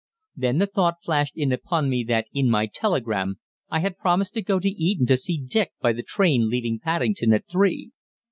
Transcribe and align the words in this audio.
Then 0.35 0.57
the 0.57 0.65
thought 0.65 0.95
flashed 1.03 1.37
in 1.37 1.51
upon 1.51 1.87
me 1.87 2.03
that 2.05 2.25
in 2.33 2.49
my 2.49 2.65
telegram 2.65 3.35
I 3.69 3.81
had 3.81 3.99
promised 3.99 4.33
to 4.33 4.41
go 4.41 4.59
to 4.59 4.67
Eton 4.67 5.05
to 5.05 5.15
see 5.15 5.37
Dick 5.37 5.73
by 5.79 5.93
the 5.93 6.01
train 6.01 6.49
leaving 6.49 6.79
Paddington 6.79 7.33
at 7.33 7.47
three. 7.47 7.91